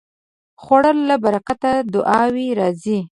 [0.61, 2.99] خوړل له برکته دعاوې راځي